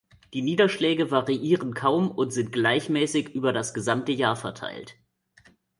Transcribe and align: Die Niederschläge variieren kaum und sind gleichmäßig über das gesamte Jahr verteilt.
Die 0.33 0.41
Niederschläge 0.41 1.11
variieren 1.11 1.75
kaum 1.75 2.09
und 2.09 2.33
sind 2.33 2.51
gleichmäßig 2.51 3.29
über 3.35 3.53
das 3.53 3.75
gesamte 3.75 4.11
Jahr 4.13 4.35
verteilt. 4.35 4.95